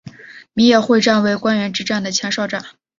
[0.53, 2.65] 米野会战为关原之战的前哨战。